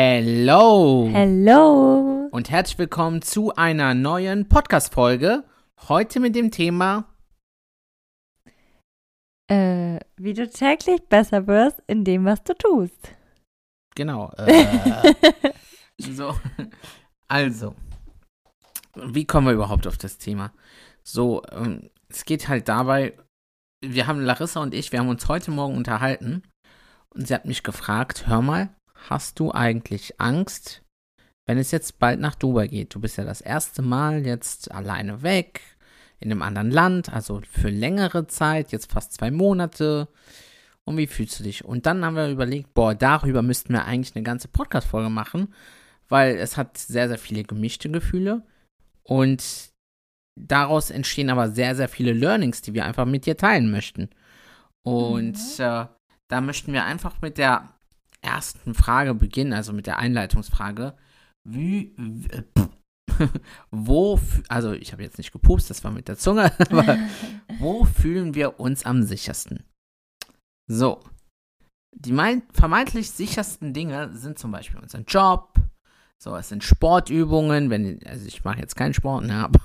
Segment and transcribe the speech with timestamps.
[0.00, 1.08] Hello!
[1.10, 2.28] Hello!
[2.30, 5.42] Und herzlich willkommen zu einer neuen Podcast-Folge.
[5.88, 7.12] Heute mit dem Thema
[9.50, 13.16] Äh, wie du täglich besser wirst in dem, was du tust.
[13.96, 14.30] Genau.
[14.36, 14.66] Äh,
[15.98, 16.32] so.
[17.26, 17.74] Also.
[18.94, 20.52] Wie kommen wir überhaupt auf das Thema?
[21.02, 23.18] So, ähm, es geht halt dabei,
[23.84, 26.44] wir haben Larissa und ich, wir haben uns heute Morgen unterhalten
[27.10, 28.77] und sie hat mich gefragt, hör mal,
[29.08, 30.82] hast du eigentlich Angst,
[31.46, 32.94] wenn es jetzt bald nach Dubai geht?
[32.94, 35.62] Du bist ja das erste Mal jetzt alleine weg,
[36.20, 40.08] in einem anderen Land, also für längere Zeit, jetzt fast zwei Monate.
[40.84, 41.64] Und wie fühlst du dich?
[41.64, 45.54] Und dann haben wir überlegt, boah, darüber müssten wir eigentlich eine ganze Podcast-Folge machen,
[46.08, 48.42] weil es hat sehr, sehr viele gemischte Gefühle.
[49.04, 49.70] Und
[50.38, 54.10] daraus entstehen aber sehr, sehr viele Learnings, die wir einfach mit dir teilen möchten.
[54.82, 55.64] Und mhm.
[55.64, 55.86] äh,
[56.28, 57.77] da möchten wir einfach mit der
[58.20, 60.94] ersten Frage beginnen, also mit der Einleitungsfrage.
[61.44, 61.94] Wie,
[62.30, 62.42] äh,
[63.70, 66.98] wo, also ich habe jetzt nicht gepupst, das war mit der Zunge, aber
[67.58, 69.64] wo fühlen wir uns am sichersten?
[70.70, 71.00] So,
[71.96, 72.14] die
[72.52, 75.54] vermeintlich sichersten Dinge sind zum Beispiel unser Job,
[76.20, 79.60] so, es sind Sportübungen, wenn, also ich mache jetzt keinen Sport, ne, aber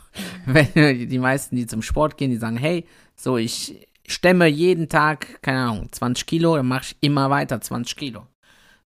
[0.45, 5.41] wenn die meisten, die zum Sport gehen, die sagen, hey, so, ich stemme jeden Tag,
[5.41, 8.27] keine Ahnung, 20 Kilo, dann mache ich immer weiter 20 Kilo.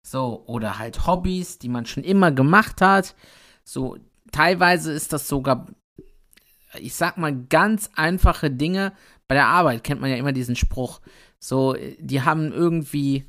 [0.10, 3.14] So, oder halt Hobbys, die man schon immer gemacht hat.
[3.66, 3.98] So,
[4.32, 5.68] teilweise ist das sogar,
[6.80, 8.94] ich sag mal, ganz einfache Dinge.
[9.28, 11.02] Bei der Arbeit kennt man ja immer diesen Spruch.
[11.40, 13.26] So, die haben irgendwie,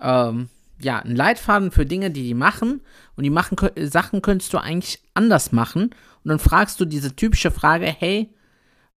[0.00, 0.48] ähm,
[0.80, 2.80] ja, einen Leitfaden für Dinge, die die machen.
[3.16, 5.90] Und die machen, Sachen könntest du eigentlich anders machen.
[5.90, 8.34] Und dann fragst du diese typische Frage, hey,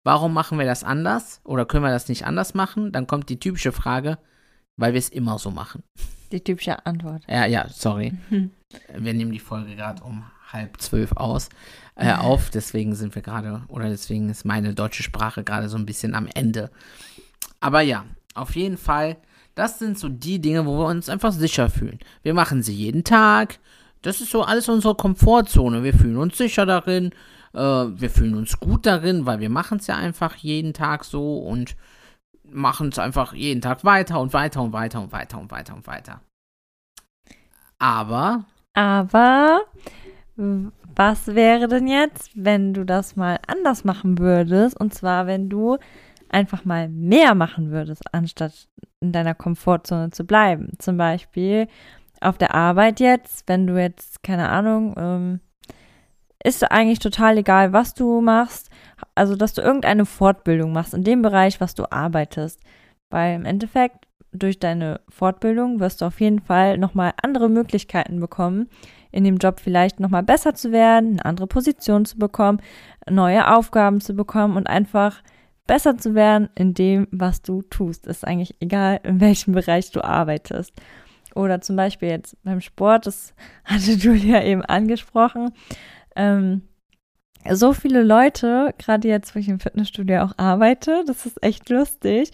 [0.03, 1.41] warum machen wir das anders?
[1.43, 2.93] Oder können wir das nicht anders machen?
[2.93, 4.17] Dann kommt die typische Frage,
[4.77, 5.83] weil wir es immer so machen.
[6.31, 7.23] Die typische Antwort.
[7.27, 8.13] Ja, ja, sorry.
[8.29, 11.49] Wir nehmen die Folge gerade um halb zwölf aus,
[11.95, 12.49] äh, auf.
[12.49, 16.27] Deswegen sind wir gerade, oder deswegen ist meine deutsche Sprache gerade so ein bisschen am
[16.33, 16.69] Ende.
[17.59, 19.17] Aber ja, auf jeden Fall,
[19.55, 21.99] das sind so die Dinge, wo wir uns einfach sicher fühlen.
[22.23, 23.59] Wir machen sie jeden Tag.
[24.01, 25.83] Das ist so alles unsere Komfortzone.
[25.83, 27.11] Wir fühlen uns sicher darin.
[27.53, 31.39] Äh, wir fühlen uns gut darin, weil wir machen es ja einfach jeden Tag so
[31.39, 31.75] und
[32.51, 35.87] machen es einfach jeden Tag weiter und weiter und weiter und weiter und weiter und
[35.87, 36.21] weiter.
[37.79, 38.45] Aber.
[38.73, 39.61] Aber
[40.95, 44.79] was wäre denn jetzt, wenn du das mal anders machen würdest?
[44.79, 45.77] Und zwar, wenn du
[46.29, 48.67] einfach mal mehr machen würdest, anstatt
[48.99, 50.73] in deiner Komfortzone zu bleiben.
[50.79, 51.67] Zum Beispiel
[52.19, 55.39] auf der Arbeit jetzt, wenn du jetzt, keine Ahnung, ähm,
[56.47, 58.69] ist eigentlich total egal, was du machst.
[59.15, 62.61] Also, dass du irgendeine Fortbildung machst in dem Bereich, was du arbeitest.
[63.09, 68.69] Weil im Endeffekt, durch deine Fortbildung wirst du auf jeden Fall nochmal andere Möglichkeiten bekommen,
[69.11, 72.61] in dem Job vielleicht nochmal besser zu werden, eine andere Position zu bekommen,
[73.09, 75.21] neue Aufgaben zu bekommen und einfach
[75.65, 78.07] besser zu werden in dem, was du tust.
[78.07, 80.73] Ist eigentlich egal, in welchem Bereich du arbeitest.
[81.35, 83.33] Oder zum Beispiel jetzt beim Sport, das
[83.65, 85.51] hatte Julia eben angesprochen.
[86.17, 86.63] Ähm,
[87.49, 92.31] so viele Leute, gerade jetzt, wo ich im Fitnessstudio auch arbeite, das ist echt lustig,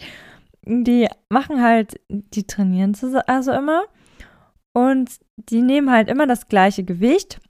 [0.66, 2.96] die machen halt, die trainieren
[3.26, 3.82] also immer
[4.72, 7.40] und die nehmen halt immer das gleiche Gewicht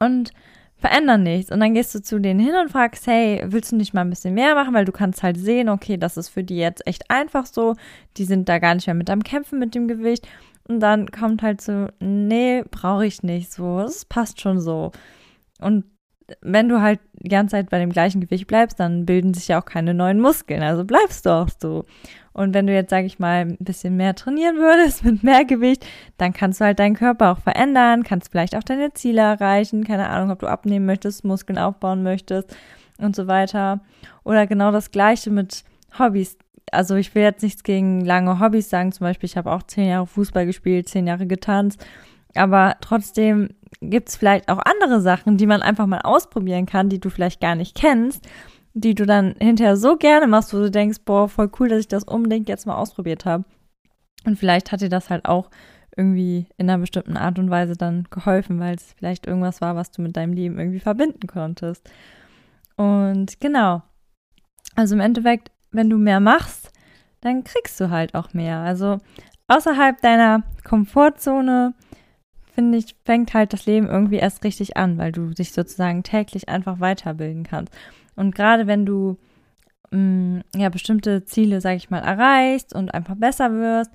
[0.00, 0.32] und
[0.76, 1.50] verändern nichts.
[1.50, 4.10] Und dann gehst du zu denen hin und fragst, hey, willst du nicht mal ein
[4.10, 4.74] bisschen mehr machen?
[4.74, 7.74] Weil du kannst halt sehen, okay, das ist für die jetzt echt einfach so.
[8.18, 10.28] Die sind da gar nicht mehr mit am Kämpfen mit dem Gewicht.
[10.68, 13.80] Und dann kommt halt so, nee, brauche ich nicht so.
[13.80, 14.92] Es passt schon so.
[15.60, 15.84] Und
[16.42, 19.60] wenn du halt die ganze Zeit bei dem gleichen Gewicht bleibst, dann bilden sich ja
[19.60, 20.62] auch keine neuen Muskeln.
[20.62, 21.84] Also bleibst du auch so.
[22.32, 25.86] Und wenn du jetzt, sage ich mal, ein bisschen mehr trainieren würdest mit mehr Gewicht,
[26.18, 29.84] dann kannst du halt deinen Körper auch verändern, kannst vielleicht auch deine Ziele erreichen.
[29.84, 32.54] Keine Ahnung, ob du abnehmen möchtest, Muskeln aufbauen möchtest
[32.98, 33.80] und so weiter.
[34.24, 35.64] Oder genau das Gleiche mit
[35.98, 36.36] Hobbys.
[36.72, 38.90] Also ich will jetzt nichts gegen lange Hobbys sagen.
[38.90, 41.84] Zum Beispiel, ich habe auch zehn Jahre Fußball gespielt, zehn Jahre getanzt.
[42.34, 43.50] Aber trotzdem
[43.80, 47.40] gibt es vielleicht auch andere Sachen, die man einfach mal ausprobieren kann, die du vielleicht
[47.40, 48.26] gar nicht kennst,
[48.74, 51.88] die du dann hinterher so gerne machst, wo du denkst, boah, voll cool, dass ich
[51.88, 53.44] das unbedingt jetzt mal ausprobiert habe.
[54.24, 55.50] Und vielleicht hat dir das halt auch
[55.96, 59.90] irgendwie in einer bestimmten Art und Weise dann geholfen, weil es vielleicht irgendwas war, was
[59.90, 61.88] du mit deinem Leben irgendwie verbinden konntest.
[62.76, 63.82] Und genau.
[64.74, 66.70] Also im Endeffekt, wenn du mehr machst,
[67.22, 68.58] dann kriegst du halt auch mehr.
[68.58, 68.98] Also
[69.48, 71.74] außerhalb deiner Komfortzone,
[72.56, 76.48] finde ich, fängt halt das Leben irgendwie erst richtig an, weil du dich sozusagen täglich
[76.48, 77.72] einfach weiterbilden kannst.
[78.16, 79.18] Und gerade wenn du
[79.90, 83.90] mh, mm, ja bestimmte Ziele, sage ich mal, erreichst und einfach besser wirst,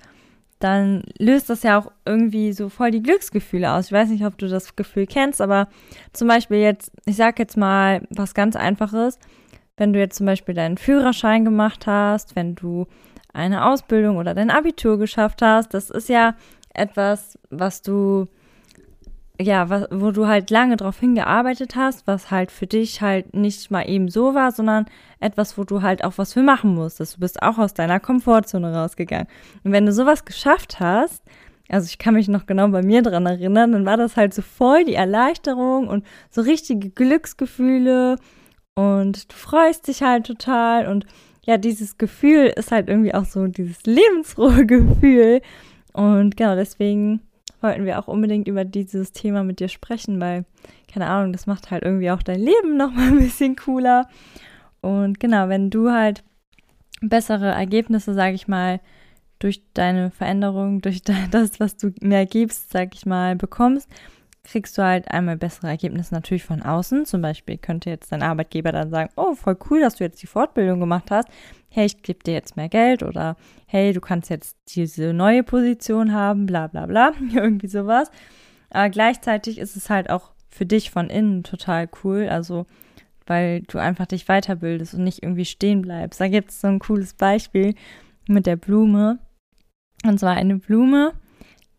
[0.60, 3.86] dann löst das ja auch irgendwie so voll die Glücksgefühle aus.
[3.86, 5.66] Ich weiß nicht, ob du das Gefühl kennst, aber
[6.12, 9.18] zum Beispiel jetzt, ich sage jetzt mal was ganz Einfaches,
[9.76, 12.86] wenn du jetzt zum Beispiel deinen Führerschein gemacht hast, wenn du
[13.32, 16.36] eine Ausbildung oder dein Abitur geschafft hast, das ist ja
[16.74, 18.28] etwas, was du
[19.40, 23.70] ja, was, wo du halt lange drauf hingearbeitet hast, was halt für dich halt nicht
[23.70, 24.86] mal eben so war, sondern
[25.20, 27.16] etwas, wo du halt auch was für machen musstest.
[27.16, 29.26] Du bist auch aus deiner Komfortzone rausgegangen.
[29.64, 31.22] Und wenn du sowas geschafft hast,
[31.68, 34.42] also ich kann mich noch genau bei mir dran erinnern, dann war das halt so
[34.42, 38.16] voll die Erleichterung und so richtige Glücksgefühle
[38.74, 41.06] und du freust dich halt total und
[41.44, 45.40] ja, dieses Gefühl ist halt irgendwie auch so dieses lebensfrohe Gefühl
[45.92, 47.22] und genau deswegen
[47.62, 50.44] wollten wir auch unbedingt über dieses Thema mit dir sprechen, weil,
[50.92, 54.08] keine Ahnung, das macht halt irgendwie auch dein Leben nochmal ein bisschen cooler.
[54.80, 56.24] Und genau, wenn du halt
[57.00, 58.80] bessere Ergebnisse, sage ich mal,
[59.38, 63.88] durch deine Veränderung, durch das, was du mehr gibst, sag ich mal, bekommst,
[64.44, 67.06] kriegst du halt einmal bessere Ergebnisse natürlich von außen.
[67.06, 70.26] Zum Beispiel könnte jetzt dein Arbeitgeber dann sagen, oh, voll cool, dass du jetzt die
[70.26, 71.28] Fortbildung gemacht hast.
[71.74, 73.36] Hey, ich gebe dir jetzt mehr Geld oder
[73.66, 78.10] hey, du kannst jetzt diese neue Position haben, bla bla bla, irgendwie sowas.
[78.68, 82.66] Aber gleichzeitig ist es halt auch für dich von innen total cool, also
[83.26, 86.20] weil du einfach dich weiterbildest und nicht irgendwie stehen bleibst.
[86.20, 87.74] Da gibt es so ein cooles Beispiel
[88.28, 89.18] mit der Blume.
[90.04, 91.14] Und zwar eine Blume,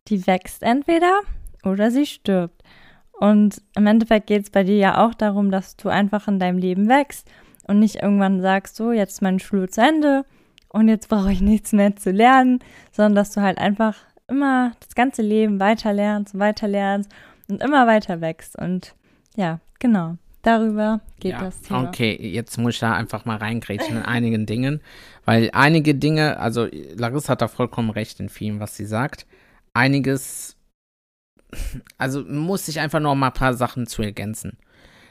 [0.08, 1.22] die wächst entweder
[1.64, 2.64] oder sie stirbt.
[3.12, 6.58] Und im Endeffekt geht es bei dir ja auch darum, dass du einfach in deinem
[6.58, 7.30] Leben wächst
[7.68, 10.26] und nicht irgendwann sagst, so, jetzt ist meine Schule zu Ende
[10.70, 12.60] und jetzt brauche ich nichts mehr zu lernen,
[12.92, 13.96] sondern dass du halt einfach
[14.28, 17.12] immer das ganze Leben weiter lernst, weiter lernst
[17.50, 18.58] und immer weiter wächst.
[18.58, 18.96] Und
[19.36, 20.18] ja, genau.
[20.42, 21.88] Darüber geht ja, das Thema.
[21.88, 24.82] Okay, jetzt muss ich da einfach mal reingrätschen in einigen Dingen,
[25.24, 26.68] weil einige Dinge, also
[26.98, 29.26] Larissa hat da vollkommen recht in vielen, was sie sagt.
[29.74, 30.58] Einiges
[31.98, 34.58] also muss ich einfach noch mal ein paar Sachen zu ergänzen.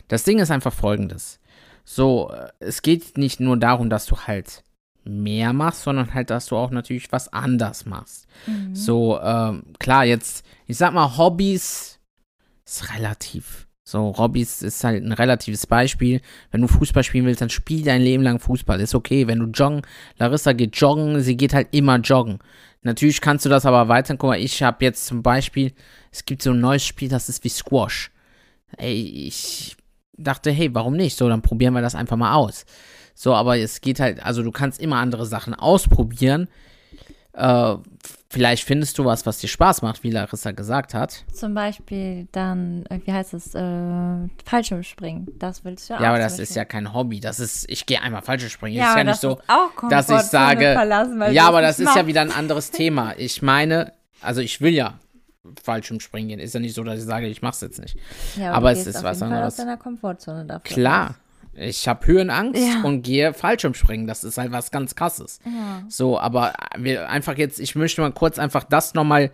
[0.08, 1.40] Das Ding ist einfach folgendes.
[1.84, 4.62] So, äh, es geht nicht nur darum, dass du halt
[5.04, 8.26] mehr machst, sondern halt, dass du auch natürlich was anders machst.
[8.46, 8.74] Mhm.
[8.74, 11.98] So, ähm, klar, jetzt, ich sag mal, Hobbys
[12.64, 13.66] ist relativ.
[13.84, 16.20] So, Hobbys ist halt ein relatives Beispiel.
[16.50, 18.80] Wenn du Fußball spielen willst, dann spiel dein Leben lang Fußball.
[18.80, 19.26] Ist okay.
[19.26, 19.82] Wenn du joggen,
[20.18, 22.38] Larissa geht joggen, sie geht halt immer joggen.
[22.82, 24.16] Natürlich kannst du das aber weiter.
[24.16, 25.72] Guck mal, ich habe jetzt zum Beispiel,
[26.10, 28.10] es gibt so ein neues Spiel, das ist wie Squash.
[28.78, 29.76] Ey, ich
[30.16, 31.16] dachte, hey, warum nicht?
[31.16, 32.64] So, dann probieren wir das einfach mal aus.
[33.14, 36.48] So, aber es geht halt, also du kannst immer andere Sachen ausprobieren.
[37.34, 37.76] Äh,
[38.28, 41.24] vielleicht findest du was, was dir Spaß macht, wie Larissa gesagt hat.
[41.32, 45.28] Zum Beispiel dann, äh, wie heißt es, äh, Fallschirmspringen.
[45.38, 46.02] Das willst du ja auch.
[46.02, 47.20] Ja, aber das ist ja kein Hobby.
[47.20, 48.78] Das ist, ich gehe einmal Fallschirmspringen.
[48.78, 49.38] Ja, ist ja nicht so,
[49.88, 50.74] dass ich sage,
[51.32, 53.14] ja, aber das ist ja wieder ein anderes Thema.
[53.16, 54.98] Ich meine, also ich will ja
[55.62, 56.38] Fallschirmspringen gehen.
[56.40, 57.96] Ist ja nicht so, dass ich sage, ich mach's jetzt nicht.
[58.36, 59.54] Ja, aber, aber es ist was anderes.
[59.54, 60.62] Aus deiner Komfortzone dafür.
[60.62, 61.16] Klar,
[61.54, 62.82] ich habe Höhenangst ja.
[62.82, 64.06] und gehe Fallschirmspringen.
[64.06, 65.40] Das ist halt was ganz krasses.
[65.44, 65.84] Ja.
[65.88, 69.30] So, aber wir einfach jetzt, ich möchte mal kurz einfach das nochmal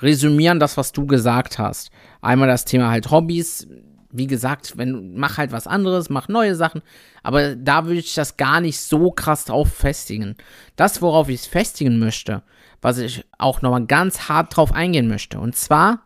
[0.00, 1.90] resümieren, das, was du gesagt hast.
[2.20, 3.68] Einmal das Thema halt Hobbys.
[4.16, 6.82] Wie gesagt, wenn mach halt was anderes, mach neue Sachen.
[7.22, 10.36] Aber da würde ich das gar nicht so krass drauf festigen.
[10.76, 12.42] Das, worauf ich es festigen möchte,
[12.84, 15.40] was ich auch nochmal ganz hart drauf eingehen möchte.
[15.40, 16.02] Und zwar,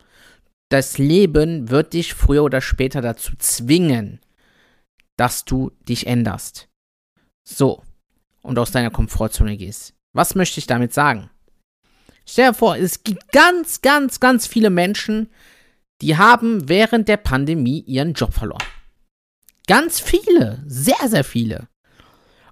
[0.69, 4.21] das Leben wird dich früher oder später dazu zwingen,
[5.17, 6.69] dass du dich änderst.
[7.43, 7.83] So.
[8.41, 9.93] Und aus deiner Komfortzone gehst.
[10.13, 11.29] Was möchte ich damit sagen?
[12.25, 15.29] Stell dir vor, es gibt ganz, ganz, ganz viele Menschen,
[16.01, 18.63] die haben während der Pandemie ihren Job verloren.
[19.67, 21.67] Ganz viele, sehr, sehr viele.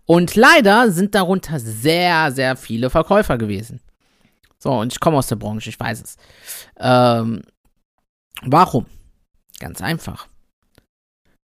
[0.06, 3.80] Und leider sind darunter sehr, sehr viele Verkäufer gewesen.
[4.68, 6.18] So, und ich komme aus der Branche, ich weiß es.
[6.78, 7.42] Ähm,
[8.42, 8.86] warum?
[9.60, 10.28] Ganz einfach.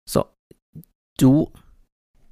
[0.05, 0.25] So,
[1.17, 1.49] du,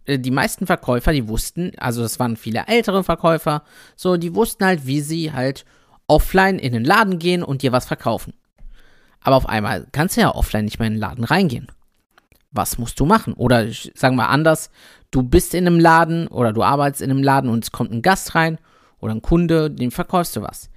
[0.04, 3.64] äh, die meisten Verkäufer, die wussten, also das waren viele ältere Verkäufer,
[3.96, 5.64] so, die wussten halt, wie sie halt
[6.08, 8.34] offline in den Laden gehen und dir was verkaufen.
[9.22, 11.72] Aber auf einmal kannst du ja offline nicht mehr in den Laden reingehen.
[12.52, 13.36] Was musst du machen?
[13.36, 14.70] Oder sagen wir anders,
[15.12, 18.02] du bist in einem Laden oder du arbeitest in einem Laden und es kommt ein
[18.02, 18.58] Gast rein
[19.00, 20.70] oder ein Kunde, dem verkaufst du was.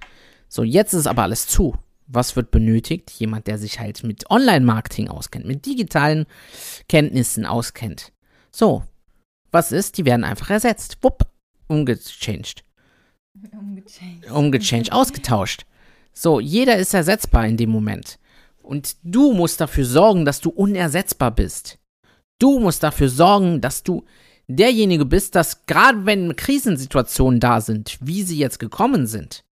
[0.47, 1.75] So, jetzt ist aber alles zu.
[2.07, 3.11] Was wird benötigt?
[3.11, 6.25] Jemand, der sich halt mit Online-Marketing auskennt, mit digitalen
[6.87, 8.13] Kenntnissen auskennt.
[8.51, 8.83] So,
[9.51, 9.97] was ist?
[9.97, 10.97] Die werden einfach ersetzt.
[11.01, 11.27] Wupp,
[11.67, 12.63] umgechanged.
[13.51, 14.31] Umgechanged.
[14.31, 15.65] Umgechanged, ausgetauscht.
[16.13, 18.19] So, jeder ist ersetzbar in dem Moment.
[18.63, 21.77] Und du musst dafür sorgen, dass du unersetzbar bist.
[22.39, 24.05] Du musst dafür sorgen, dass du
[24.47, 29.43] derjenige bist, dass gerade wenn Krisensituationen da sind, wie sie jetzt gekommen sind,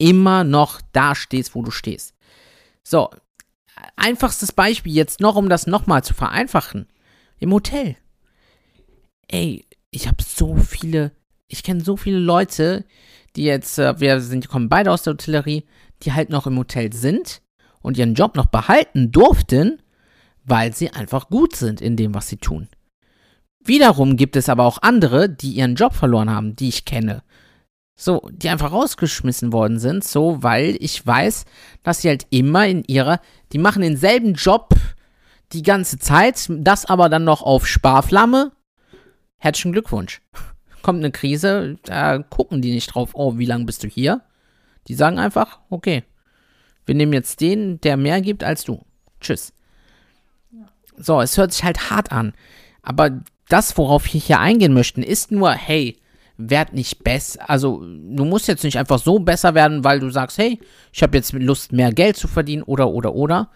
[0.00, 2.14] immer noch da stehst, wo du stehst.
[2.82, 3.10] So,
[3.96, 6.88] einfachstes Beispiel jetzt noch, um das nochmal zu vereinfachen.
[7.38, 7.96] Im Hotel.
[9.28, 11.12] Ey, ich habe so viele,
[11.48, 12.84] ich kenne so viele Leute,
[13.36, 15.64] die jetzt, äh, wir sind, kommen beide aus der Hotellerie,
[16.02, 17.42] die halt noch im Hotel sind
[17.80, 19.82] und ihren Job noch behalten durften,
[20.44, 22.68] weil sie einfach gut sind in dem, was sie tun.
[23.62, 27.22] Wiederum gibt es aber auch andere, die ihren Job verloren haben, die ich kenne.
[28.02, 31.44] So, die einfach rausgeschmissen worden sind, so, weil ich weiß,
[31.82, 33.20] dass sie halt immer in ihrer,
[33.52, 34.70] die machen denselben Job
[35.52, 38.52] die ganze Zeit, das aber dann noch auf Sparflamme.
[39.36, 40.22] Herzlichen Glückwunsch.
[40.80, 44.22] Kommt eine Krise, da gucken die nicht drauf, oh, wie lange bist du hier?
[44.88, 46.02] Die sagen einfach, okay,
[46.86, 48.82] wir nehmen jetzt den, der mehr gibt als du.
[49.20, 49.52] Tschüss.
[50.96, 52.32] So, es hört sich halt hart an.
[52.80, 55.99] Aber das, worauf wir hier eingehen möchten, ist nur, hey,
[56.48, 57.48] werd nicht besser.
[57.48, 60.58] Also, du musst jetzt nicht einfach so besser werden, weil du sagst, hey,
[60.92, 63.50] ich habe jetzt Lust, mehr Geld zu verdienen oder, oder, oder.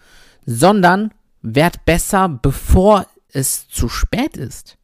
[0.45, 1.11] Sondern
[1.41, 4.77] werd besser, bevor es zu spät ist.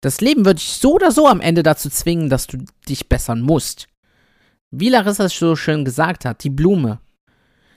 [0.00, 3.40] Das Leben wird dich so oder so am Ende dazu zwingen, dass du dich bessern
[3.40, 3.88] musst.
[4.70, 7.00] Wie Larissa es so schön gesagt hat, die Blume.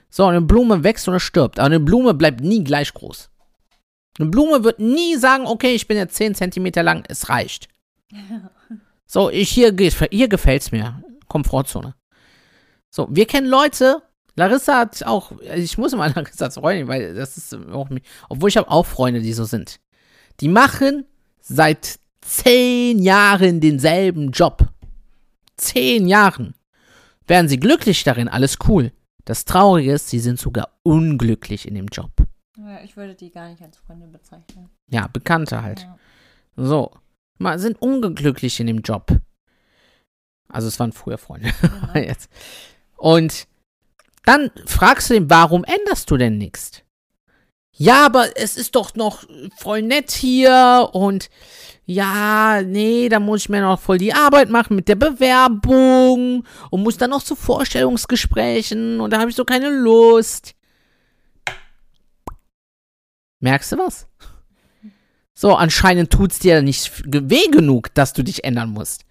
[0.10, 3.30] So, eine Blume wächst oder stirbt, aber eine Blume bleibt nie gleich groß.
[4.18, 7.68] Eine Blume wird nie sagen, okay, ich bin jetzt 10 cm lang, es reicht.
[9.16, 9.74] So, ich, hier,
[10.12, 11.02] hier gefällt es mir.
[11.30, 11.96] Komfortzone.
[12.90, 14.02] So, wir kennen Leute,
[14.36, 17.88] Larissa hat auch, ich muss mal Larissa Freundin, weil das ist auch,
[18.28, 19.80] obwohl ich habe auch Freunde, die so sind.
[20.42, 21.06] Die machen
[21.40, 24.68] seit 10 Jahren denselben Job.
[25.56, 26.54] 10 Jahren.
[27.26, 28.92] Wären sie glücklich darin, alles cool.
[29.24, 32.12] Das Traurige ist, sie sind sogar unglücklich in dem Job.
[32.58, 34.70] Ja, ich würde die gar nicht als Freunde bezeichnen.
[34.90, 35.84] Ja, Bekannte halt.
[35.84, 35.98] Ja.
[36.58, 36.92] So.
[37.38, 39.12] Mal sind unglücklich in dem Job.
[40.48, 41.52] Also es waren früher Freunde.
[41.62, 41.94] Genau.
[41.96, 42.30] Jetzt.
[42.98, 43.48] Und
[44.24, 46.82] dann fragst du ihn, warum änderst du denn nichts?
[47.78, 49.26] Ja, aber es ist doch noch
[49.58, 51.30] voll nett hier und
[51.86, 56.84] ja, nee, da muss ich mir noch voll die Arbeit machen mit der Bewerbung und
[56.84, 60.56] muss dann noch zu Vorstellungsgesprächen und da habe ich so keine Lust.
[63.42, 64.08] Merkst du was?
[65.38, 69.06] So, anscheinend tut's dir nicht weh genug, dass du dich ändern musst.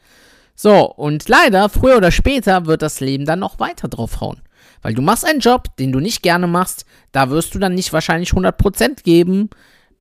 [0.57, 4.41] So, und leider, früher oder später wird das Leben dann noch weiter draufhauen.
[4.81, 7.93] Weil du machst einen Job, den du nicht gerne machst, da wirst du dann nicht
[7.93, 9.51] wahrscheinlich 100% geben,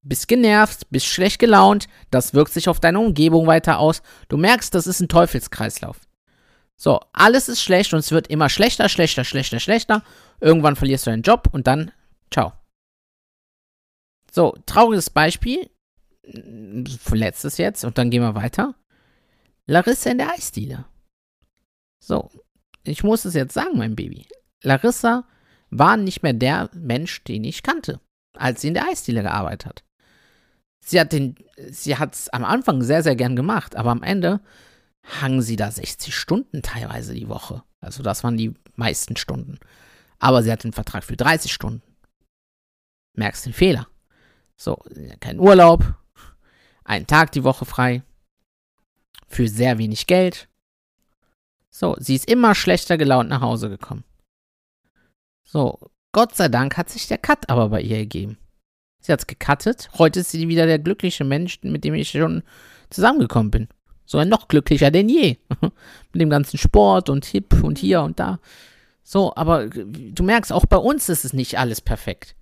[0.02, 4.02] bist genervt, bist schlecht gelaunt, das wirkt sich auf deine Umgebung weiter aus.
[4.30, 6.00] Du merkst, das ist ein Teufelskreislauf.
[6.76, 10.04] So, alles ist schlecht und es wird immer schlechter, schlechter, schlechter, schlechter.
[10.42, 11.92] Irgendwann verlierst du deinen Job und dann,
[12.32, 12.54] ciao.
[14.32, 15.70] So, trauriges Beispiel.
[16.24, 18.76] Letztes jetzt und dann gehen wir weiter.
[19.66, 20.86] Larissa in der Eisdiele.
[22.00, 22.30] So,
[22.84, 24.28] ich muss es jetzt sagen, mein Baby.
[24.62, 25.28] Larissa
[25.70, 28.00] war nicht mehr der Mensch, den ich kannte,
[28.38, 29.84] als sie in der Eisdiele gearbeitet hat.
[30.86, 31.36] Sie hat den,
[31.70, 34.42] sie hat es am Anfang sehr, sehr gern gemacht, aber am Ende
[35.04, 37.64] hangen sie da 60 Stunden teilweise die Woche.
[37.80, 39.60] Also das waren die meisten Stunden.
[40.20, 41.82] Aber sie hat den Vertrag für 30 Stunden.
[43.16, 43.88] Merkst den Fehler.
[44.56, 44.78] So,
[45.20, 45.96] kein Urlaub,
[46.84, 48.04] einen Tag die Woche frei,
[49.28, 50.48] für sehr wenig Geld.
[51.70, 54.04] So, sie ist immer schlechter gelaunt nach Hause gekommen.
[55.44, 55.80] So,
[56.12, 58.38] Gott sei Dank hat sich der Cut aber bei ihr gegeben.
[59.00, 59.90] Sie hat's gecuttet.
[59.98, 62.44] Heute ist sie wieder der glückliche Mensch, mit dem ich schon
[62.90, 63.68] zusammengekommen bin.
[64.06, 65.38] Sogar noch glücklicher denn je.
[65.62, 68.40] mit dem ganzen Sport und Hip und hier und da.
[69.04, 72.36] So, aber du merkst, auch bei uns ist es nicht alles perfekt.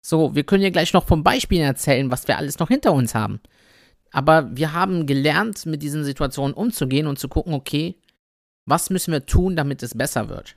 [0.00, 3.14] So, wir können ja gleich noch vom Beispiel erzählen, was wir alles noch hinter uns
[3.14, 3.40] haben.
[4.12, 7.96] Aber wir haben gelernt, mit diesen Situationen umzugehen und zu gucken, okay,
[8.66, 10.56] was müssen wir tun, damit es besser wird?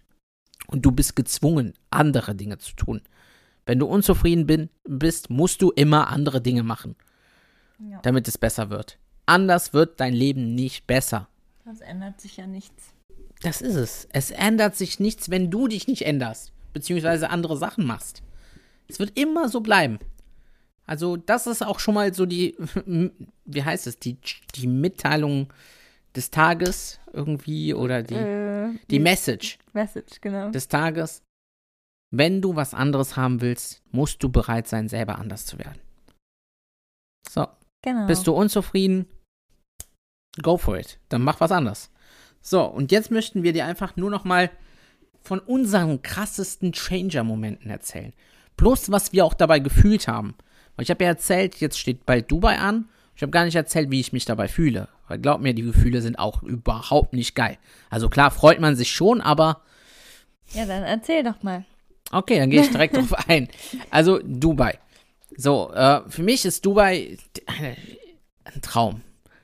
[0.67, 3.01] Und du bist gezwungen, andere Dinge zu tun.
[3.65, 6.95] Wenn du unzufrieden bin, bist, musst du immer andere Dinge machen,
[7.79, 7.99] Ja.
[8.01, 8.97] damit es besser wird.
[9.25, 11.27] Anders wird dein Leben nicht besser.
[11.65, 12.93] Das ändert sich ja nichts.
[13.41, 14.07] Das ist es.
[14.11, 18.21] Es ändert sich nichts, wenn du dich nicht änderst, beziehungsweise andere Sachen machst.
[18.87, 19.99] Es wird immer so bleiben.
[20.85, 22.57] Also, das ist auch schon mal so die,
[23.45, 24.17] wie heißt es, die,
[24.55, 25.51] die Mitteilung
[26.15, 30.49] des Tages irgendwie oder die, Äh, die Message Message, genau.
[30.51, 31.23] des Tages.
[32.11, 35.79] Wenn du was anderes haben willst, musst du bereit sein, selber anders zu werden.
[37.27, 37.47] So,
[37.81, 38.05] genau.
[38.05, 39.07] bist du unzufrieden?
[40.41, 40.99] Go for it.
[41.09, 41.89] Dann mach was anderes.
[42.41, 44.51] So, und jetzt möchten wir dir einfach nur noch mal
[45.21, 48.13] von unseren krassesten Changer-Momenten erzählen.
[48.57, 50.35] Plus, was wir auch dabei gefühlt haben.
[50.75, 52.89] Weil ich habe ja erzählt, jetzt steht bald Dubai an.
[53.15, 54.87] Ich habe gar nicht erzählt, wie ich mich dabei fühle.
[55.07, 57.57] Weil glaub mir, die Gefühle sind auch überhaupt nicht geil.
[57.89, 59.61] Also klar, freut man sich schon, aber
[60.53, 61.65] Ja, dann erzähl doch mal.
[62.11, 63.49] Okay, dann gehe ich direkt drauf ein.
[63.89, 64.79] Also Dubai.
[65.35, 69.01] So, äh, für mich ist Dubai ein Traum.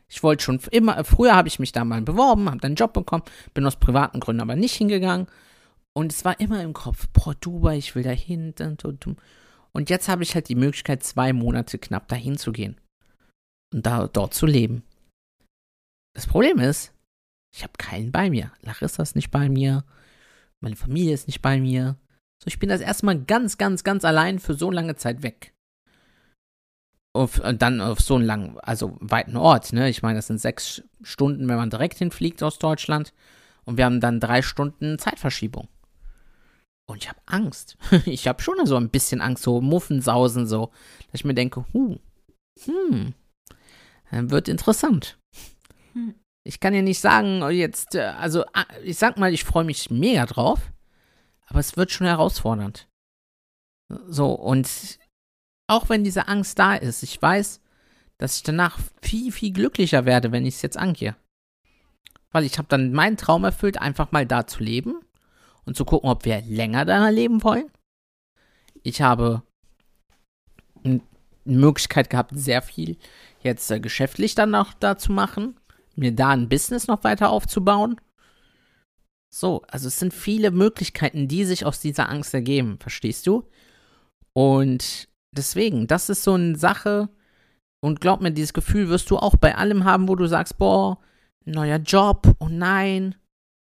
[0.07, 2.93] Ich wollte schon immer, früher habe ich mich da mal beworben, habe dann einen Job
[2.93, 5.27] bekommen, bin aus privaten Gründen aber nicht hingegangen.
[5.93, 8.53] Und es war immer im Kopf, boah, Dubai, ich will da hin.
[8.59, 9.05] Und
[9.89, 12.79] jetzt habe ich halt die Möglichkeit, zwei Monate knapp dahin zu gehen.
[13.73, 14.83] Und da, dort zu leben.
[16.15, 16.91] Das Problem ist,
[17.55, 18.51] ich habe keinen bei mir.
[18.61, 19.83] Larissa ist nicht bei mir.
[20.61, 21.97] Meine Familie ist nicht bei mir.
[22.43, 25.53] So, ich bin das erstmal ganz, ganz, ganz allein für so lange Zeit weg.
[27.13, 29.89] Auf, und dann auf so einen langen, also weiten Ort, ne?
[29.89, 33.13] Ich meine, das sind sechs Stunden, wenn man direkt hinfliegt aus Deutschland.
[33.65, 35.67] Und wir haben dann drei Stunden Zeitverschiebung.
[36.89, 37.77] Und ich habe Angst.
[38.05, 40.71] Ich habe schon so ein bisschen Angst, so Muffensausen, so.
[41.11, 41.99] Dass ich mir denke, huh,
[42.65, 43.13] hm,
[44.09, 45.19] äh, wird interessant.
[45.93, 46.15] Hm.
[46.43, 49.91] Ich kann ja nicht sagen, jetzt, äh, also, ah, ich sag mal, ich freue mich
[49.91, 50.71] mega drauf.
[51.45, 52.87] Aber es wird schon herausfordernd.
[54.07, 54.99] So, und
[55.67, 57.61] auch wenn diese Angst da ist, ich weiß,
[58.17, 61.15] dass ich danach viel, viel glücklicher werde, wenn ich es jetzt angehe.
[62.31, 65.01] Weil ich habe dann meinen Traum erfüllt, einfach mal da zu leben
[65.69, 67.69] und zu gucken, ob wir länger da leben wollen.
[68.81, 69.43] Ich habe
[70.83, 71.01] eine
[71.45, 72.97] Möglichkeit gehabt, sehr viel
[73.41, 75.59] jetzt äh, geschäftlich dann noch da zu machen,
[75.95, 78.01] mir da ein Business noch weiter aufzubauen.
[79.31, 83.47] So, also es sind viele Möglichkeiten, die sich aus dieser Angst ergeben, verstehst du?
[84.33, 87.09] Und deswegen, das ist so eine Sache,
[87.81, 90.97] und glaub mir, dieses Gefühl wirst du auch bei allem haben, wo du sagst, boah,
[91.45, 93.15] neuer Job, oh nein.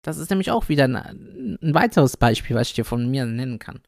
[0.03, 3.59] Das ist nämlich auch wieder ein, ein weiteres Beispiel, was ich dir von mir nennen
[3.59, 3.81] kann.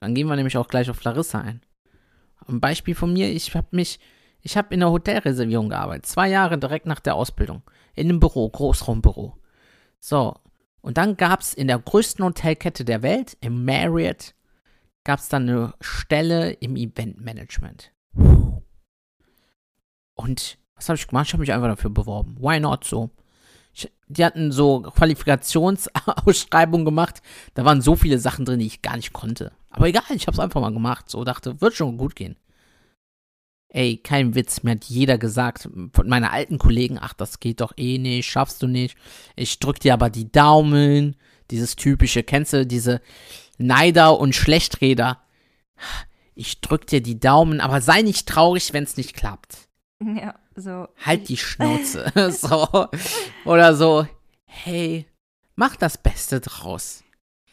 [0.00, 1.60] Dann gehen wir nämlich auch gleich auf Larissa ein.
[2.46, 4.00] Ein Beispiel von mir, ich habe mich,
[4.40, 7.62] ich habe in der Hotelreservierung gearbeitet, zwei Jahre direkt nach der Ausbildung,
[7.94, 9.36] in einem Büro, Großraumbüro.
[10.00, 10.34] So,
[10.80, 14.34] und dann gab es in der größten Hotelkette der Welt, im Marriott,
[15.04, 17.92] gab es dann eine Stelle im Eventmanagement.
[20.14, 21.26] Und was habe ich gemacht?
[21.26, 22.36] Ich habe mich einfach dafür beworben.
[22.40, 23.10] Why not so?
[24.08, 27.22] Die hatten so Qualifikationsausschreibungen gemacht.
[27.54, 29.52] Da waren so viele Sachen drin, die ich gar nicht konnte.
[29.70, 31.10] Aber egal, ich habe es einfach mal gemacht.
[31.10, 32.36] So dachte, wird schon gut gehen.
[33.70, 37.74] Ey, kein Witz, mir hat jeder gesagt, von meinen alten Kollegen, ach, das geht doch
[37.76, 38.96] eh nicht, schaffst du nicht.
[39.36, 41.16] Ich drück dir aber die Daumen,
[41.50, 43.02] dieses typische, kennst du, diese
[43.58, 45.20] Neider und Schlechträder.
[46.34, 49.68] Ich drück dir die Daumen, aber sei nicht traurig, wenn's nicht klappt.
[50.00, 50.88] Ja, so.
[51.04, 52.12] Halt die Schnauze.
[52.32, 52.88] so.
[53.44, 54.06] Oder so,
[54.46, 55.06] hey,
[55.56, 57.04] mach das Beste draus.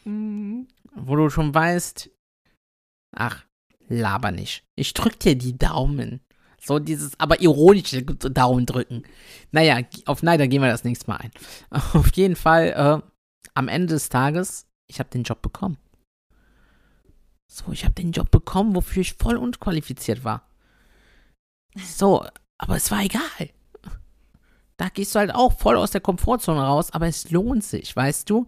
[0.04, 0.68] Mhm.
[0.94, 2.10] Wo du schon weißt,
[3.14, 3.44] ach,
[3.88, 4.64] laber nicht.
[4.76, 6.20] Ich drück dir die Daumen.
[6.60, 9.04] So dieses, aber ironische Daumen drücken.
[9.52, 11.30] Naja, auf Neider gehen wir das nächste Mal ein.
[11.92, 12.68] Auf jeden Fall,
[13.04, 13.10] äh,
[13.54, 15.78] am Ende des Tages, ich habe den Job bekommen.
[17.46, 20.50] So, ich habe den Job bekommen, wofür ich voll unqualifiziert war.
[21.76, 22.26] So,
[22.58, 23.50] aber es war egal.
[24.76, 28.28] Da gehst du halt auch voll aus der Komfortzone raus, aber es lohnt sich, weißt
[28.28, 28.46] du?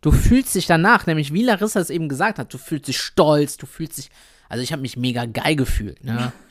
[0.00, 3.56] Du fühlst dich danach, nämlich wie Larissa es eben gesagt hat, du fühlst dich stolz,
[3.56, 4.10] du fühlst dich,
[4.48, 6.32] also ich habe mich mega geil gefühlt, ne?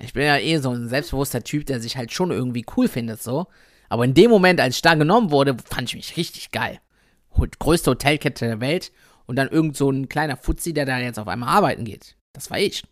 [0.00, 3.20] Ich bin ja eh so ein selbstbewusster Typ, der sich halt schon irgendwie cool findet,
[3.20, 3.48] so.
[3.88, 6.78] Aber in dem Moment, als ich da genommen wurde, fand ich mich richtig geil.
[7.58, 8.92] Größte Hotelkette der Welt
[9.26, 12.16] und dann irgend so ein kleiner Fuzzi, der da jetzt auf einmal arbeiten geht.
[12.32, 12.82] Das war ich.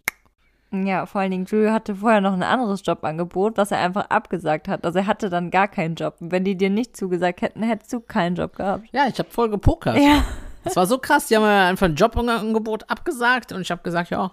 [0.72, 4.68] Ja, vor allen Dingen, Drew hatte vorher noch ein anderes Jobangebot, was er einfach abgesagt
[4.68, 4.84] hat.
[4.84, 6.16] Also er hatte dann gar keinen Job.
[6.20, 8.84] Und wenn die dir nicht zugesagt hätten, hättest du keinen Job gehabt.
[8.92, 9.96] Ja, ich habe voll gepokert.
[9.96, 10.24] Ja.
[10.64, 14.10] Das war so krass, die haben mir einfach ein Jobangebot abgesagt und ich habe gesagt,
[14.10, 14.32] ja,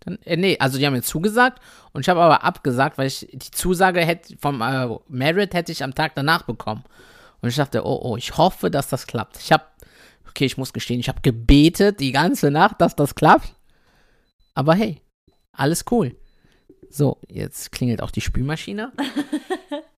[0.00, 1.60] dann, äh, nee, also die haben mir zugesagt
[1.92, 5.84] und ich habe aber abgesagt, weil ich die Zusage hätte vom äh, Merit hätte ich
[5.84, 6.84] am Tag danach bekommen.
[7.42, 9.38] Und ich dachte, oh, oh, ich hoffe, dass das klappt.
[9.38, 9.64] Ich habe,
[10.26, 13.52] okay, ich muss gestehen, ich habe gebetet die ganze Nacht, dass das klappt.
[14.54, 15.02] Aber hey,
[15.56, 16.16] alles cool.
[16.90, 18.92] So, jetzt klingelt auch die Spülmaschine.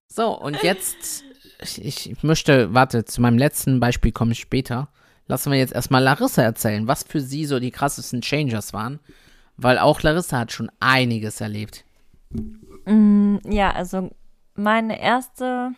[0.09, 1.23] So, und jetzt,
[1.61, 4.87] ich, ich möchte, warte, zu meinem letzten Beispiel komme ich später.
[5.27, 8.99] Lassen wir jetzt erstmal Larissa erzählen, was für sie so die krassesten Changers waren.
[9.57, 11.83] Weil auch Larissa hat schon einiges erlebt.
[12.85, 14.09] Mm, ja, also
[14.55, 15.71] meine erste,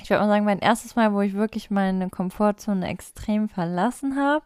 [0.00, 4.44] ich würde mal sagen, mein erstes Mal, wo ich wirklich meine Komfortzone extrem verlassen habe,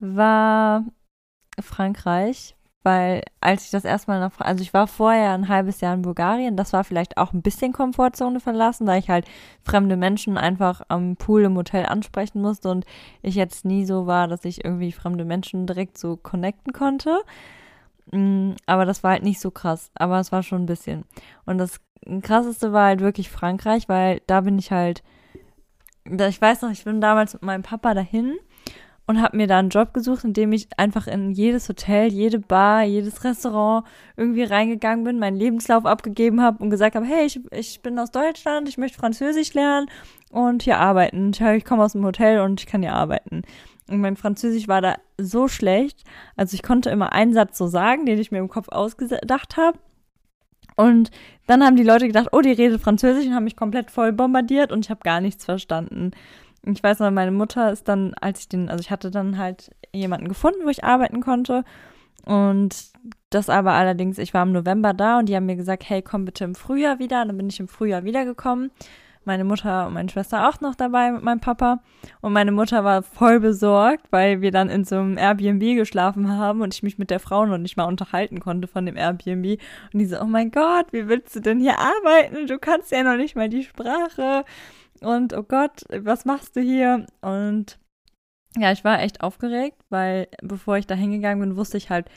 [0.00, 0.84] war
[1.60, 2.55] Frankreich.
[2.86, 6.56] Weil als ich das erstmal nach, also ich war vorher ein halbes Jahr in Bulgarien,
[6.56, 9.26] das war vielleicht auch ein bisschen Komfortzone verlassen, da ich halt
[9.64, 12.84] fremde Menschen einfach am Pool im Hotel ansprechen musste und
[13.22, 17.22] ich jetzt nie so war, dass ich irgendwie fremde Menschen direkt so connecten konnte.
[18.12, 21.06] Mm, aber das war halt nicht so krass, aber es war schon ein bisschen.
[21.44, 21.80] Und das
[22.22, 25.02] krasseste war halt wirklich Frankreich, weil da bin ich halt,
[26.04, 28.36] ich weiß noch, ich bin damals mit meinem Papa dahin
[29.06, 32.40] und habe mir da einen Job gesucht, in dem ich einfach in jedes Hotel, jede
[32.40, 37.40] Bar, jedes Restaurant irgendwie reingegangen bin, meinen Lebenslauf abgegeben habe und gesagt habe, hey, ich,
[37.52, 39.88] ich bin aus Deutschland, ich möchte Französisch lernen
[40.30, 41.30] und hier arbeiten.
[41.32, 43.42] Ich, ich komme aus dem Hotel und ich kann hier arbeiten.
[43.88, 46.02] Und mein Französisch war da so schlecht.
[46.34, 49.78] Also ich konnte immer einen Satz so sagen, den ich mir im Kopf ausgedacht habe.
[50.76, 51.10] Und
[51.46, 54.72] dann haben die Leute gedacht, oh, die redet Französisch und haben mich komplett voll bombardiert
[54.72, 56.10] und ich habe gar nichts verstanden.
[56.66, 59.70] Ich weiß noch, meine Mutter ist dann, als ich den, also ich hatte dann halt
[59.92, 61.64] jemanden gefunden, wo ich arbeiten konnte.
[62.24, 62.90] Und
[63.30, 66.24] das aber allerdings, ich war im November da und die haben mir gesagt, hey, komm
[66.24, 67.22] bitte im Frühjahr wieder.
[67.22, 68.70] Und dann bin ich im Frühjahr wiedergekommen
[69.26, 71.80] meine Mutter und meine Schwester auch noch dabei mit meinem Papa.
[72.20, 76.62] Und meine Mutter war voll besorgt, weil wir dann in so einem Airbnb geschlafen haben
[76.62, 79.60] und ich mich mit der Frau noch nicht mal unterhalten konnte von dem Airbnb.
[79.92, 82.46] Und die so, oh mein Gott, wie willst du denn hier arbeiten?
[82.46, 84.44] Du kannst ja noch nicht mal die Sprache.
[85.00, 87.06] Und oh Gott, was machst du hier?
[87.20, 87.78] Und
[88.56, 92.08] ja, ich war echt aufgeregt, weil bevor ich da hingegangen bin, wusste ich halt,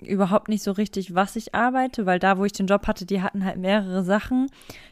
[0.00, 3.20] überhaupt nicht so richtig, was ich arbeite, weil da, wo ich den Job hatte, die
[3.20, 4.46] hatten halt mehrere Sachen.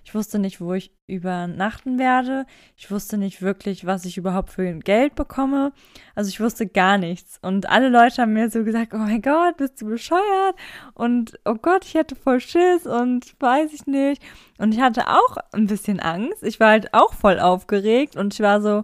[0.05, 2.45] Ich wusste nicht, wo ich übernachten werde.
[2.77, 5.73] Ich wusste nicht wirklich, was ich überhaupt für Geld bekomme.
[6.16, 7.38] Also ich wusste gar nichts.
[7.40, 10.57] Und alle Leute haben mir so gesagt, oh mein Gott, bist du bescheuert?
[10.95, 14.21] Und oh Gott, ich hätte voll Schiss und weiß ich nicht.
[14.59, 16.42] Und ich hatte auch ein bisschen Angst.
[16.42, 18.83] Ich war halt auch voll aufgeregt und ich war so,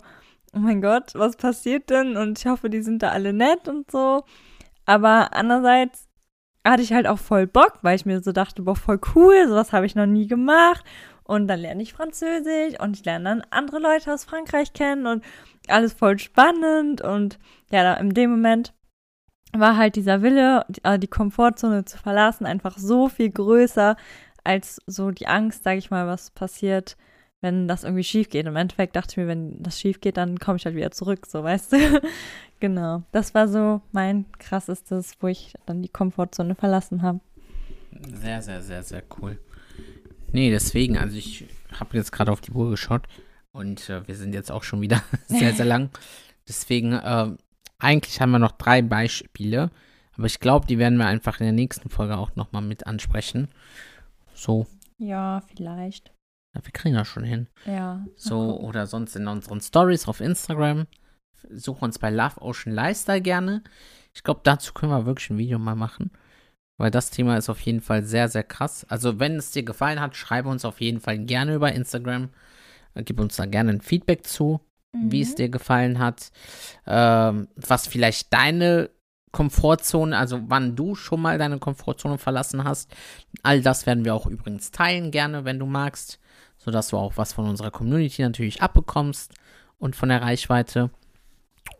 [0.55, 2.17] oh mein Gott, was passiert denn?
[2.17, 4.23] Und ich hoffe, die sind da alle nett und so.
[4.85, 6.09] Aber andererseits
[6.66, 9.72] hatte ich halt auch voll Bock, weil ich mir so dachte, boah, voll cool, sowas
[9.72, 10.85] habe ich noch nie gemacht.
[11.25, 15.25] Und dann lerne ich Französisch und ich lerne dann andere Leute aus Frankreich kennen und
[15.68, 17.01] alles voll spannend.
[17.01, 17.38] Und
[17.70, 18.75] ja, in dem Moment
[19.53, 23.96] war halt dieser Wille, die, äh, die Komfortzone zu verlassen, einfach so viel größer
[24.44, 26.96] als so die Angst, sage ich mal, was passiert,
[27.43, 28.47] wenn das irgendwie schief geht.
[28.47, 31.27] Im Endeffekt dachte ich mir, wenn das schief geht, dann komme ich halt wieder zurück,
[31.27, 31.77] so weißt du.
[32.61, 37.21] Genau, das war so mein krassestes, wo ich dann die Komfortzone verlassen habe.
[38.15, 39.39] Sehr, sehr, sehr, sehr cool.
[40.31, 41.47] Nee, deswegen, also ich
[41.79, 43.03] habe jetzt gerade auf die Uhr geschaut
[43.51, 45.91] und äh, wir sind jetzt auch schon wieder sehr, sehr lang.
[46.49, 47.31] Deswegen, äh,
[47.79, 49.71] eigentlich haben wir noch drei Beispiele,
[50.17, 53.49] aber ich glaube, die werden wir einfach in der nächsten Folge auch nochmal mit ansprechen.
[54.33, 54.67] So.
[54.99, 56.13] Ja, vielleicht.
[56.55, 57.49] Ja, wir kriegen das schon hin.
[57.67, 58.05] Ja.
[58.17, 60.87] So, oder sonst in unseren Stories auf Instagram
[61.51, 63.62] suche uns bei Love Ocean Lifestyle gerne.
[64.15, 66.11] Ich glaube, dazu können wir wirklich ein Video mal machen.
[66.79, 68.85] Weil das Thema ist auf jeden Fall sehr, sehr krass.
[68.88, 72.31] Also, wenn es dir gefallen hat, schreibe uns auf jeden Fall gerne über Instagram.
[72.95, 74.61] Gib uns da gerne ein Feedback zu,
[74.93, 75.12] mhm.
[75.12, 75.37] wie es mhm.
[75.37, 76.33] dir gefallen hat.
[76.87, 78.91] Ähm, was vielleicht deine
[79.33, 82.95] Komfortzone, also wann du schon mal deine Komfortzone verlassen hast.
[83.42, 86.21] All das werden wir auch übrigens teilen, gerne, wenn du magst.
[86.59, 89.33] Sodass du auch was von unserer Community natürlich abbekommst
[89.79, 90.90] und von der Reichweite.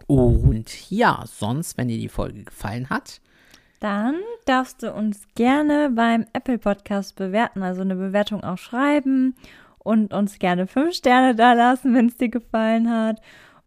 [0.08, 3.20] Und ja, sonst, wenn dir die Folge gefallen hat,
[3.78, 9.34] dann darfst du uns gerne beim Apple Podcast bewerten, also eine Bewertung auch schreiben
[9.78, 13.20] und uns gerne fünf Sterne da lassen, wenn es dir gefallen hat.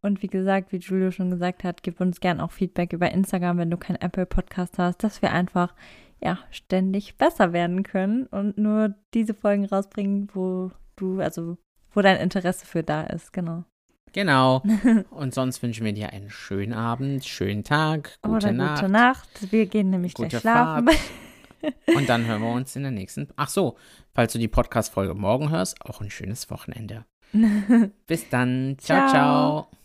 [0.06, 3.58] Und wie gesagt, wie Julio schon gesagt hat, gib uns gerne auch Feedback über Instagram,
[3.58, 5.74] wenn du keinen Apple Podcast hast, dass wir einfach
[6.22, 11.58] ja ständig besser werden können und nur diese Folgen rausbringen, wo du, also
[11.92, 13.64] wo dein Interesse für da ist, genau.
[14.14, 14.64] Genau.
[15.10, 18.82] Und sonst wünschen wir dir einen schönen Abend, schönen Tag, gute Oder Nacht.
[18.82, 19.52] Gute Nacht.
[19.52, 20.88] Wir gehen nämlich gute gleich schlafen.
[21.88, 23.28] Und dann hören wir uns in der nächsten.
[23.36, 23.76] Ach so,
[24.14, 27.06] falls du die Podcast-Folge morgen hörst, auch ein schönes Wochenende.
[28.08, 28.78] Bis dann.
[28.80, 29.85] Ciao, ciao, ciao.